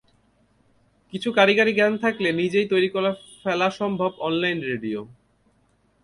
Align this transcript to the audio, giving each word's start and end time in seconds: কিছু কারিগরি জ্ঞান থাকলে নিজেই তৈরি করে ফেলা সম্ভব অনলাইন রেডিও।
কিছু 1.13 1.29
কারিগরি 1.31 1.71
জ্ঞান 1.73 1.93
থাকলে 1.97 2.29
নিজেই 2.31 2.67
তৈরি 2.67 2.89
করে 2.89 3.09
ফেলা 3.43 3.67
সম্ভব 3.79 4.11
অনলাইন 4.19 4.57
রেডিও। 4.61 4.99